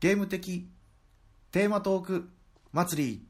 [0.00, 0.68] ゲーム的
[1.50, 2.28] テーマトーク
[2.72, 3.22] 祭り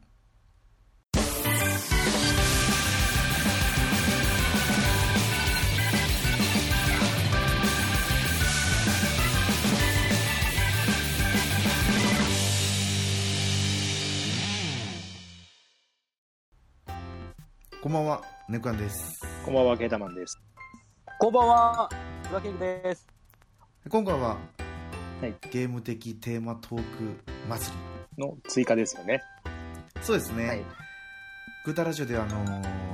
[17.81, 19.25] こんばんは、ネクアンです。
[19.43, 20.37] こんばんは、ケータマンです。
[21.17, 21.89] こんばんは、
[22.43, 23.07] キングです。
[23.89, 24.37] 今回は、
[25.21, 26.83] はいゲーム的テーマトーク
[27.49, 27.71] 祭
[28.17, 28.23] り。
[28.25, 29.21] の追加ですよね。
[30.01, 30.47] そうですね。
[30.47, 30.61] はい
[31.65, 32.89] グータラジオではあのー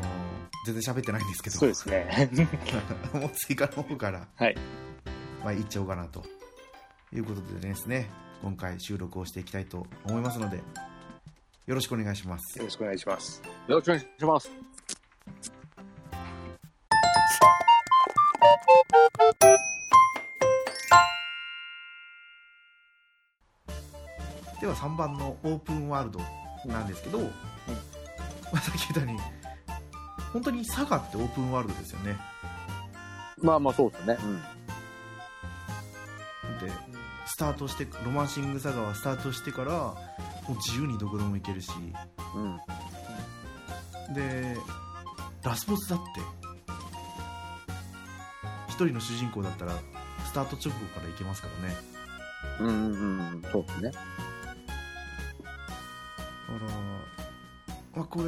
[0.66, 2.30] 全然喋ってないんですけど、そうですね。
[3.14, 4.56] もう追加の方から、はい。
[5.44, 6.24] まあ、いっちゃおうかなと
[7.14, 8.10] いうことでですね、
[8.42, 10.64] 今回収録をしていきたいと思いますので、
[11.68, 12.66] よろしくお願いしますよ。
[12.66, 13.44] ろしくお願いします。
[13.68, 14.75] よろしくお願いします。
[24.76, 26.20] では3番のオープンワールド
[26.66, 27.28] なんですけど、ま
[28.54, 29.20] あさっき言ったように、
[30.34, 32.18] 本当に佐賀ってオープンワールドですよね。
[33.38, 34.18] まあまあそうですね。
[34.24, 34.42] うん。
[36.68, 36.72] で、
[37.26, 39.96] スタートして、ロマンシング佐賀はスタートしてから、も
[40.50, 41.72] う自由にどこでも行けるし、
[42.36, 42.60] うん。
[44.14, 44.58] で
[45.44, 46.06] ラスボスだって
[48.68, 49.74] 一人の主人公だったら
[50.26, 51.76] スタート直後から行けますからね
[52.60, 52.76] うんうんう
[53.38, 53.42] ん。
[53.52, 53.92] そうですね。
[56.48, 56.72] だから、
[57.96, 58.26] まあ、これ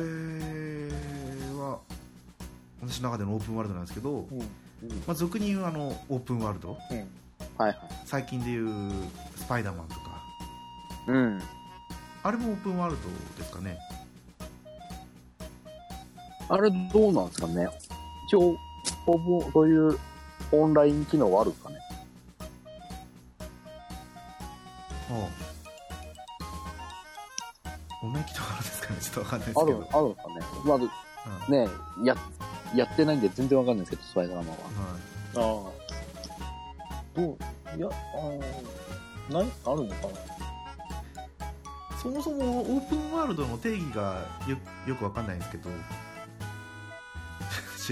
[1.60, 1.80] は
[2.82, 4.40] 私の中でのオープンワールドなんですけど、うん。
[4.40, 4.46] ま
[5.10, 6.98] あ、俗に言うあのオープンワールドうん。
[7.58, 7.78] はいはい。
[8.06, 8.92] 最近で言う
[9.36, 10.22] スパイダーマンとか
[11.08, 11.42] うん。
[12.24, 13.10] あれもオープンワールド
[13.40, 13.78] ですかね
[16.50, 17.68] あれどうなんですかね。
[18.28, 18.58] 一応、
[19.06, 20.00] ほぼ、そういう
[20.52, 21.78] オンライン機能はあるんですかね。
[25.10, 25.47] ああ
[29.18, 30.36] とわかんないですある、けどあるんですかね。
[30.66, 30.90] まず、
[31.48, 31.68] うんね、
[32.04, 32.16] や、
[32.76, 34.54] やってないんで全然わかんないですけど、スパイダーマンは。
[34.54, 34.60] はい
[35.36, 35.42] ああ。
[37.16, 37.38] どう
[37.78, 40.08] いや、あーないあるのか
[42.02, 45.70] そもそもオープンワールドの定義がよよくわかんないんですけど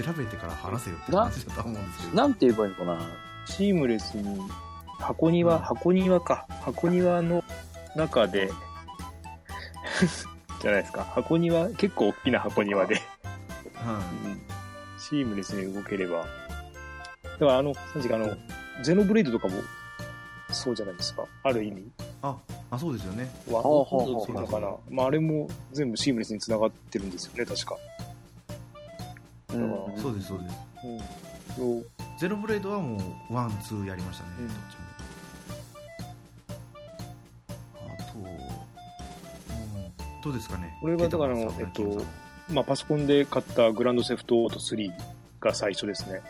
[0.02, 2.94] 調べてから話せよって話だと思うんですけどなんて言えばいいのかな。
[2.94, 3.00] な
[3.46, 4.40] シームレスに、
[4.98, 6.46] 箱庭、うん箱庭か。
[6.62, 7.44] 箱庭の
[7.94, 8.50] 中で、
[10.66, 11.04] じゃないですか。
[11.04, 14.40] 箱庭、結構大きな箱庭で、はうん
[14.98, 16.24] シームレスに動ければ。
[17.22, 18.36] だからあの、なんていうかあの、
[18.82, 19.54] ゼノブレイドとかも、
[20.50, 21.24] そうじゃないですか。
[21.44, 21.88] ある意味。
[22.22, 22.36] あ
[22.70, 24.74] あそうですよねワンほうほうほうっていうのかな。
[24.90, 27.76] まあ、あれも全部シームレスに繋がってるんですよね、確か。
[29.54, 30.98] うんうんそうですそうですうん。
[31.54, 31.86] そう
[32.18, 32.96] ゼロブレードはも
[33.30, 34.85] うワンツーやりましたね、うんどっちも
[40.26, 40.76] どうですかね。
[40.80, 42.02] これはだからえっと
[42.52, 44.90] まあ、パソコンで買ったグランドセフトオート3
[45.40, 46.20] が最初ですね。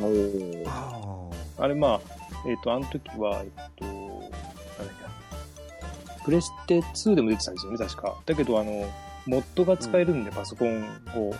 [0.00, 0.64] おー。
[0.66, 2.00] ああれ、まあ、
[2.46, 4.28] えっ、と、あの時は、えっ、と、なんだ？
[4.28, 4.30] っ
[6.08, 6.24] けな。
[6.24, 8.16] プレステ2でも出てたんですよね、確か。
[8.26, 8.90] だけど、あの、
[9.26, 10.82] モッドが使えるんで、パソコン
[11.14, 11.34] を、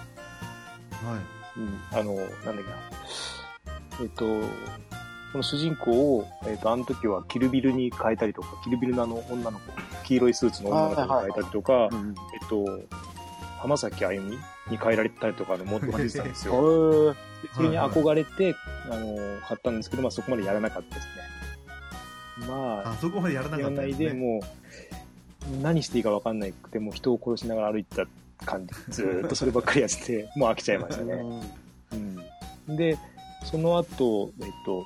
[1.04, 1.20] あはい。
[1.58, 4.02] うん、あの、なんだっけな。
[4.02, 4.24] えっ、と、
[5.32, 12.14] この主人公を、えっ、と、あの時はキルビルに変えたりとか、キルビルのあの女の子、黄色いスーツの女の子に変えたりとか、うん。
[12.40, 12.80] えっと、
[13.60, 14.38] 浜崎あゆみ
[14.70, 17.12] に変えられたりとかのモッドが出てたんですへよ。
[17.12, 17.16] ー
[17.54, 18.54] それに憧れて、
[18.90, 22.46] あの、買ったんですけど、まあそこまでやらなかったですね。
[22.48, 24.40] まあそこまでやらあ、なやらないで、かったですねも
[25.58, 28.06] う、何していいか分かんないくて、もう人を殺しながら歩いてた
[28.46, 31.14] 感じ、ずーっとそればっかりやってて、 もう飽きちゃいましたね。
[32.68, 32.76] うん。
[32.76, 32.98] で、
[33.44, 34.84] その後、えっと、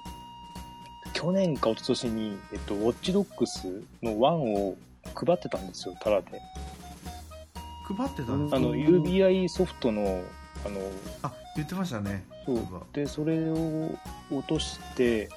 [1.12, 3.66] 去年か一昨年に、えっと、ウォッチドックス
[4.03, 4.16] の1
[4.59, 4.77] を
[5.15, 6.41] 配ってたんですよ、タダで。
[7.87, 9.03] 配ってたんですあの、うん。
[9.03, 10.22] UBI ソフトの、
[10.65, 10.81] あの、
[11.22, 12.59] あ言ってましたねそう。
[12.93, 13.91] で、それを
[14.31, 15.28] 落として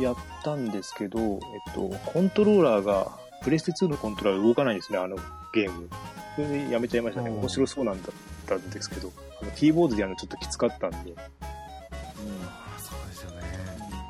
[0.00, 1.26] やったんですけど、え
[1.70, 5.16] っと、コントローラーが、プレステ2のコントローラー動かないんですね、あの
[5.52, 5.88] ゲーム。
[6.36, 7.30] それでやめちゃいましたね。
[7.30, 8.12] 面白そうなんだっ
[8.46, 13.42] たんですけど、あのキーボードでやるのちょっときつかったんで、うん、あそうですよね。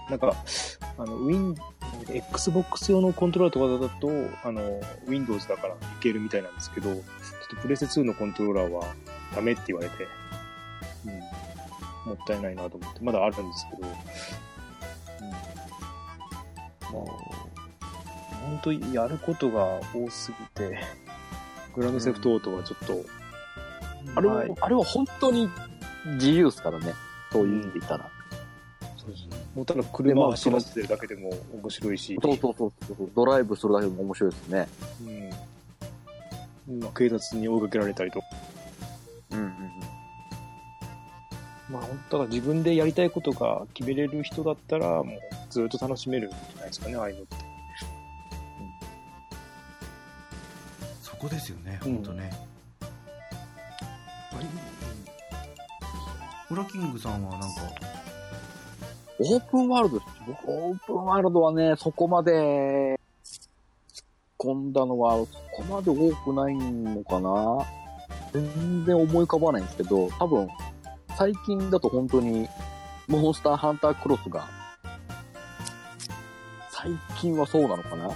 [0.09, 0.35] なんか、
[0.99, 1.57] あの、Win、
[2.09, 4.09] Xbox 用のコントローラーとかだと、
[4.49, 7.03] あの、Windows だからいけるみたいなんですけど、ちょっ
[7.51, 8.95] とプレステ2のコントローラーは
[9.35, 10.09] ダメって言われて、
[11.07, 11.13] うん、
[12.11, 13.93] もったいないなと思って、まだあるんですけど、うん、
[17.07, 20.79] まあ、本当にやることが多すぎて、
[21.75, 23.05] グランドセフトオートはちょっと、
[24.15, 25.49] あれは、はいあれは本当に
[26.15, 26.95] 自由ですからね。
[27.33, 28.11] そういう意味で言ったら。
[29.55, 32.19] もうただ車を走らせてるだけでも面白いし。
[32.23, 33.11] そうそうそうそう。
[33.15, 34.69] ドライブするだけでも面白いですね。
[36.69, 36.81] うん。
[36.81, 38.27] まあ、警察に追いかけられたりとか。
[39.33, 39.53] うんうんうん。
[41.69, 45.19] まあ、本当だから自分でやりたいことが決めれる人だったら、もう
[45.51, 47.37] ずっと楽しめるんじゃないですかね、ああいうのって。
[51.03, 52.31] そこですよねうん本当ね、
[56.51, 57.47] ウラキングさんはなんか
[59.25, 62.99] オープンワールド、僕、オープンワールドはね、そこまで、
[63.93, 67.65] 突っ込んだのは、そこまで多くないのかな。
[68.33, 70.49] 全然思い浮かばないんですけど、多分、
[71.17, 72.49] 最近だと本当に、
[73.07, 74.45] モンスターハンタークロスが、
[76.71, 76.91] 最
[77.21, 78.09] 近はそうなのかな。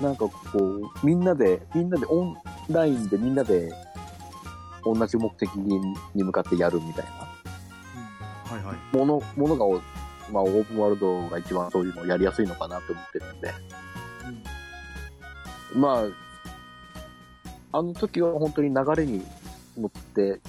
[0.00, 2.36] なんかこう、みんなで、みんなでオン
[2.70, 3.72] ラインでみんなで、
[4.84, 7.17] 同じ目的に向かってやるみたいな。
[8.58, 8.96] はいはい。
[8.96, 9.82] もの、ものが、
[10.32, 13.52] まあ、オープンワールドが一番そういうのをやりやすいのかなと思ってるんで。
[15.74, 16.04] ま
[17.72, 19.24] あ、あの時は本当に流れに
[19.76, 20.40] 乗って、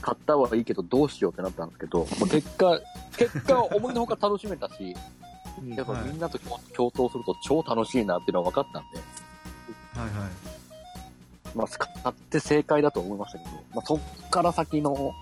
[0.00, 2.80] 買ったはいいけどどうしようってなったんですけど、まあ、 結果、
[3.16, 4.94] 結果思いのほか楽しめたし、
[5.76, 8.98] やっぱみんなと共共闘すると超楽しいなっていうのは分かったんで、
[9.98, 11.56] はいはい。
[11.56, 15.12] まあ、使って正解だと思いましたけど、まあ、そっから先の、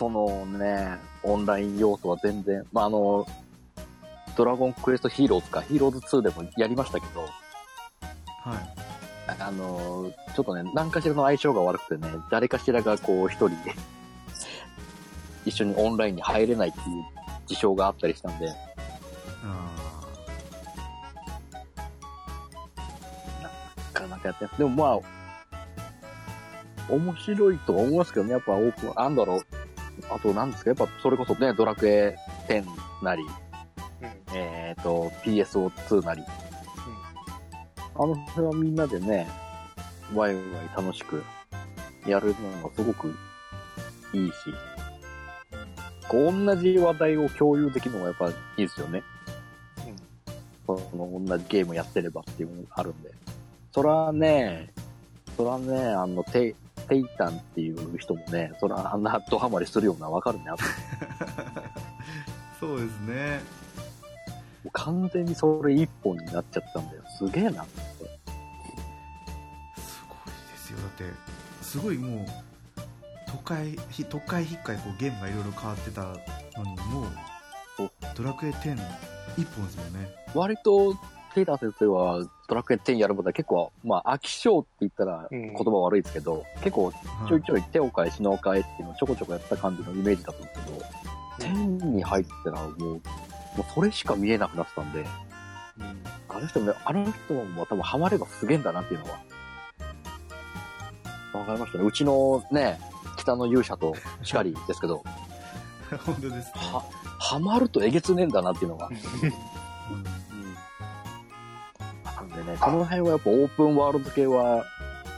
[0.00, 3.26] そのね、オンライン要素は全然、まあ、あの、
[4.34, 7.30] ドラゴンクエストヒーローズか、ヒーローズ2でもやりましたけど、はい。
[9.38, 13.74] あの、ちょっとね、何かしらの相性が悪くてね、誰かしらがこう一人で、
[15.44, 16.86] 一緒にオンラインに入れないっていう
[17.46, 18.48] 事象があったりしたんで、
[19.44, 19.70] あ
[23.42, 23.50] な
[23.92, 24.54] かなかやってない。
[24.56, 24.98] でもまあ、
[26.88, 29.59] 面白いとは思いますけどね、やっぱオープン、なんだろう。
[30.10, 32.16] あと何ですか、やっぱそれこそね、ドラクエ
[32.48, 32.64] 10
[33.02, 33.22] なり、
[34.34, 36.22] えっ、と、PSO2 なり、
[37.94, 39.28] あの辺はみんなでね、
[40.14, 40.44] ワイワイ
[40.76, 41.22] 楽しく
[42.06, 43.14] やるのがすごく
[44.12, 44.34] いいし、
[46.08, 49.02] こう同じ話題を共有できるのがやっぱいいですよね。
[50.66, 53.10] その同じゲームやってればっていうのがあるんで。
[53.72, 54.72] そらね、
[55.36, 56.54] そらね、あの、テ
[56.84, 60.44] イ、テイタンっていう人もね、そらあんなドハマりするようなわかるね。
[62.58, 63.40] そうですね
[64.64, 67.02] う完全にそれ一本になっちゃったんだよ。
[67.18, 67.80] すげえなって。
[69.80, 70.18] すごい
[70.52, 71.04] ですよだって
[71.62, 72.26] すごいもう
[73.30, 76.12] 都会ひ都会引っかいこうゲームがいろいろ変わってたの
[76.64, 77.06] にもう
[78.16, 78.76] ドラクエ10
[79.38, 80.96] 一本ですもんね割と、
[81.34, 90.92] テイタン先生はドラクエ10やることは結構、まあ、飽き性って言ったらうん言葉悪いですけど、結構はいちょいちょい手を変え品を変えっていうのをちょこちょこやった感じのイメージだと思うんです
[91.38, 93.00] けど、10に入ったらもう、もう
[93.74, 95.04] それしか見えなくなってたんで、
[96.28, 99.20] あの人も、あの人も多分ハマればすげえんだなっていうのは、
[101.40, 101.84] わかりましたね。
[101.84, 102.78] うちのね、
[103.16, 105.04] 北の勇者としかりですけど、
[106.04, 106.84] 本当ですねは、
[107.18, 108.90] ハマるとえげつねえんだなっていうのが。
[112.66, 114.64] うんなんでね、この辺はやっぱオープンワールド系は、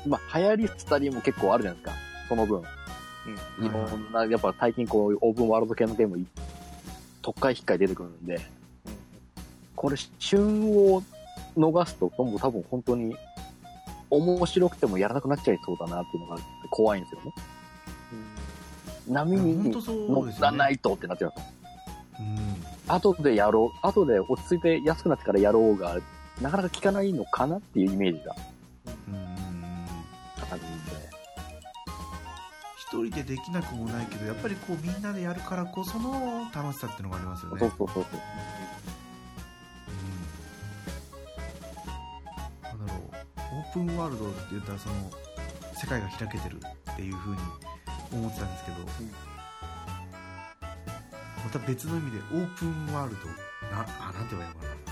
[0.06, 2.00] まあ、流行り廃りも結構あるじゃないですか。
[2.28, 2.62] その分。
[3.60, 6.26] いろんな、やっぱ最近こう、オープンワールド系のゲームい、
[7.20, 8.40] 特会引っかい出てくるんで、
[9.76, 11.02] これ、旬を
[11.56, 13.16] 逃すと、もう多分本当に、
[14.10, 17.32] 面白くてもやらなくなっちゃいそうだなっていうのが怖いんですよね。
[19.92, 21.40] う乗ですよねらないとってなっちゃうと。
[22.20, 25.98] うん後でやろう、後で落ち着いて安くなってからやろうが、
[26.40, 28.34] なかなか効かないのかなっていうイメージが
[29.08, 29.28] うんうんうん
[30.50, 31.12] あるんで。
[32.76, 38.20] 一人でできなくもないけどやっぱりこうみんなでやるからこその楽しさっていうのがありますよねそうそうそうそう。
[42.72, 43.02] うんなんだろう
[43.58, 44.94] オープンワールドって言ったらその
[45.74, 46.60] 世界が開けてる
[46.92, 47.38] っていう風に
[48.12, 48.76] 思ってたんですけど、
[51.42, 53.26] また別の意味でオープンワールド
[53.74, 54.91] なあなんて言えばいいのかな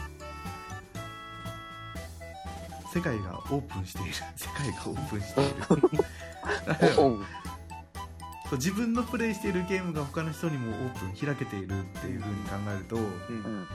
[2.93, 4.13] 世界がオープンしている。
[4.37, 5.55] 世界がオープンしている。
[6.95, 13.67] そう自分のプレイしているゲームが他の人にもオープン開けているっていう風に考えると、うん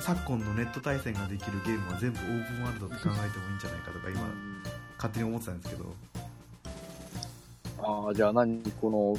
[0.00, 4.20] 昨今のネット対戦ができるゲームは全部オープンワールドって考えてもいいんじゃないかとか今
[4.96, 5.94] 勝手に思ってたんですけど。
[7.82, 9.16] ああ、じゃあ何この、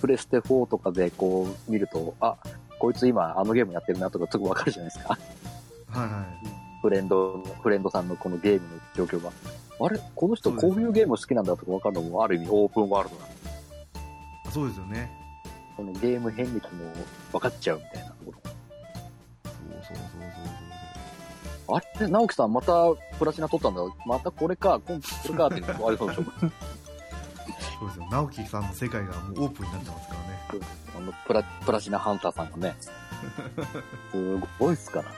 [0.00, 2.36] プレステ4とかでこう見ると、あ、
[2.80, 5.16] こいつ今あのゲームやってるなとかすぐわかるじゃないですか。
[5.90, 6.49] はいはい
[6.82, 9.30] フレンド、フレンドさんのこのゲームの状況が。
[9.82, 10.00] あれ？
[10.14, 13.34] この人こういうゲーム好きなんだとかわかるのもある意味オープンワールドなんで
[14.50, 15.10] そうですよね
[15.76, 16.92] そのゲーム遍歴も
[17.32, 18.40] 分かっちゃうみたいなところ。
[18.44, 20.06] そうそうそう
[21.66, 22.08] そうあれ？
[22.08, 23.94] 直樹さんまたプラチナ取ったんだよ。
[24.06, 26.24] またこれか、今これかっていうのありそうでしょ。
[27.78, 30.20] そうですよ直樹さんの世界がもうオープンになってますから
[30.58, 32.74] ねあのプラ、プラチナハンターさんがね。
[34.12, 35.10] すごいっすから。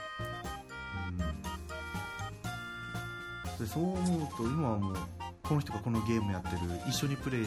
[3.63, 4.95] でそう思うと今はもう
[5.41, 7.45] この人がこのゲームやってる一緒にプレイ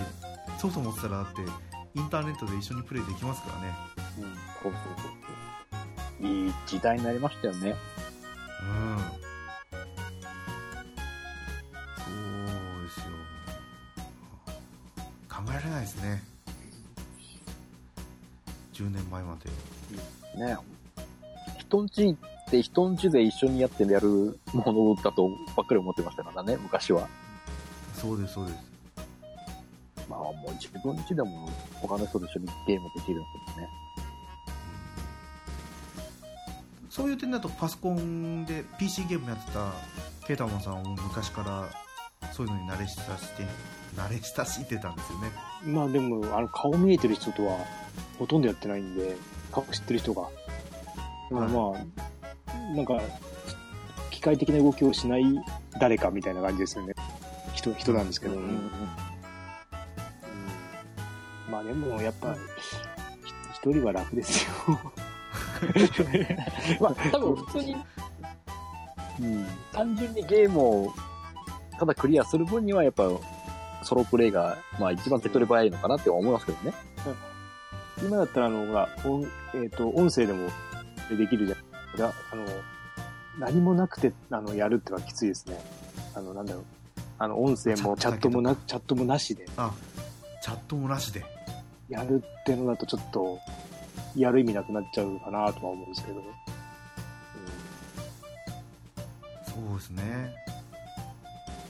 [0.58, 1.42] 操作持ってたらだって
[1.94, 3.74] インターネットで一緒にプレイできますからね。
[4.18, 4.32] うん、そう
[4.62, 5.12] そうそう
[6.20, 6.26] そう。
[6.26, 7.74] いい時代になりましたよね。
[8.62, 8.98] うん。
[11.96, 13.06] そうですよ。
[15.28, 16.22] 考えられないですね。
[18.72, 19.36] 10年前ま
[20.36, 20.44] で。
[20.46, 20.56] ね。
[21.58, 27.08] 人んち行って人んちで一緒にやってやるものだとばっかり思ってましたからね、昔は。
[27.94, 28.58] そうですそうです
[30.08, 31.48] まあもう自分ちでも
[31.80, 33.72] 他の人と一緒にゲームできるんですけどね。
[36.88, 39.72] そういう点だとパソコンで PC ゲームやってた
[40.26, 43.42] ケータマンさんは昔からそういうのに慣れ親して
[43.96, 45.30] 慣れ親しんでたんですよね
[45.64, 47.58] まあでも、あの、顔見えてる人とは
[48.18, 49.16] ほとんどやってないんで、
[49.52, 50.22] 顔知ってる人が。
[51.30, 52.05] だからまあ、
[52.74, 53.00] なんか、
[54.10, 55.24] 機械的な動きをしない
[55.78, 56.94] 誰かみたいな感じですよね。
[57.54, 58.34] 人、人なんですけど。
[58.34, 58.70] うんうん
[61.50, 62.40] まあでも、やっぱ、ひ
[63.54, 64.52] 一人は楽ですよ。
[66.80, 67.76] まあ多分普通に
[69.20, 69.46] うん。
[69.72, 70.94] 単純にゲームを
[71.78, 73.04] ただクリアする分にはやっぱ
[73.82, 76.74] ソロプレイがまあ一番手っ取り早いのかなって思いますけどね。
[78.02, 80.50] 今だったら、あの、ほら、音、えっ、と、音声でも
[81.08, 81.58] できるじゃん。
[81.96, 82.46] だあの、
[83.38, 85.58] 何もなくて、あの、やるってのはきついですね。
[86.14, 86.64] あの、なんだろう。
[87.18, 89.72] あの、音声もチチャットもな、チャットもなしで、あ
[90.42, 91.24] チャットもなしで。
[91.88, 93.38] やるってのだとちょっと、
[94.16, 96.22] やる意味なくなっちゃうかなとは思うんですけど。
[99.46, 100.34] そうですね。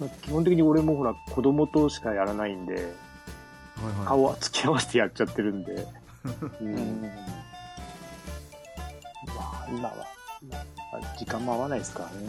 [0.00, 2.92] まあ、基本的に俺もほら、子供としかやらないんで、はいはい。
[4.06, 5.86] 顔は付き合わせてやっちゃってるんで、
[6.60, 7.02] うん。
[9.26, 10.15] まあ、今は、まあ、
[11.18, 12.28] 時間も合わないですからね。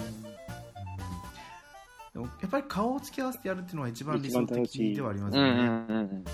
[2.13, 6.23] でもやっぱり顔を付き合わせてやるっていうのは一番理想的ではありますよね、うんうんうんうん。
[6.23, 6.29] で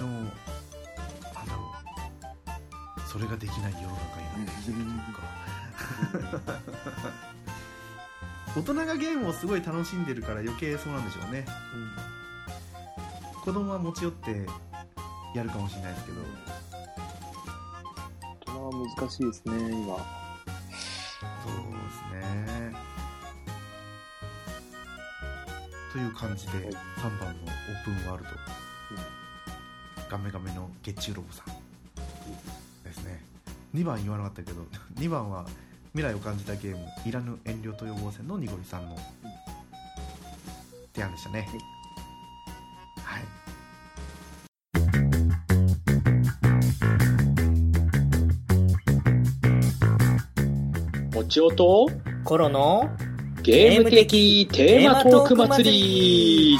[0.00, 0.32] もなんだ
[1.52, 1.74] ろ
[2.96, 5.22] うそれができない世の中になってきてるというか
[8.56, 11.44] 大人がゲームをすごい楽しんでるから余計そうなんでしょうね
[13.44, 14.46] 子供は持ち寄って
[15.34, 16.20] やるかもしれないですけど
[18.68, 19.96] は難しいですね、今。
[19.96, 22.74] そうですね。
[25.92, 26.66] という感じではい。
[26.66, 28.30] 3番のオープンワールド、
[30.10, 31.46] ガメガメの月中ロボさん。
[32.84, 33.22] ですね。
[33.74, 34.62] 2番言わなかったけど
[34.96, 35.46] 2番は
[35.92, 38.96] 未来を感じたゲームいらぬ遠慮と予防線のにごりさんの
[40.94, 41.48] 提案でしたね
[51.18, 51.90] もちおと
[52.22, 52.88] コロの
[53.42, 56.58] ゲーム的テーマトーク祭り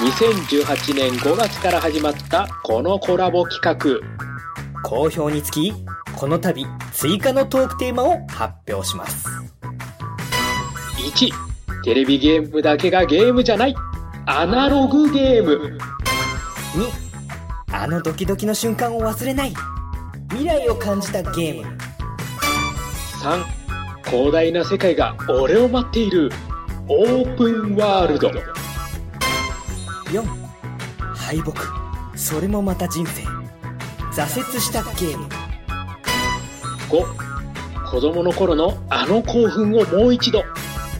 [0.00, 5.72] 2018年5月から始まったこのコラボ企画好評につき、
[6.16, 9.28] この度追加のトークテーマを発表します。
[10.96, 11.30] 1
[11.84, 13.74] テレビゲームだけがゲームじゃない
[14.26, 15.78] アナログゲーム
[17.70, 19.54] 2、あのドキドキの瞬間を忘れない。
[20.30, 21.87] 未来を感じたゲーム。
[23.20, 23.44] 3
[24.04, 26.30] 広大な世界が俺を待っている
[26.88, 28.30] オープンワールド
[30.10, 30.22] 4、
[31.14, 31.52] 敗北。
[32.16, 33.22] それもまた人生。
[34.12, 35.28] 挫折したゲーム。
[36.88, 40.42] 5子供の頃のあの興奮をもう一度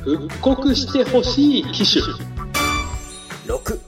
[0.05, 2.05] 復刻してほしい機種
[3.47, 3.79] 6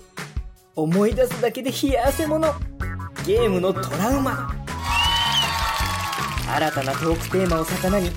[0.76, 2.54] 思い出すだけで冷や汗もの
[3.26, 4.54] ゲームのトラウマ
[6.52, 8.10] 新たなトークテーマを魚に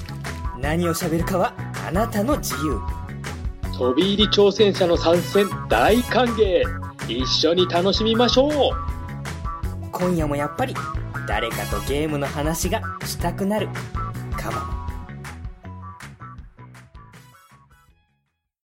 [0.60, 1.54] 何を喋るかは
[1.88, 2.80] あなたの自由。
[3.78, 6.64] 飛び入り挑戦者の参戦大歓迎。
[7.08, 8.52] 一緒に楽しみましょう。
[9.92, 10.74] 今夜もやっぱり
[11.28, 13.70] 誰かとゲームの話がしたくなる